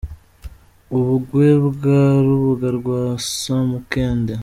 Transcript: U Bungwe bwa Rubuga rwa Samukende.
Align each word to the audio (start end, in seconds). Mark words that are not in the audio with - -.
U 0.97 0.99
Bungwe 1.07 1.49
bwa 1.67 2.01
Rubuga 2.25 2.67
rwa 2.77 3.01
Samukende. 3.31 4.33